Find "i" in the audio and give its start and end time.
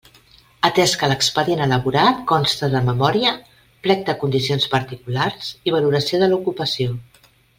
5.71-5.75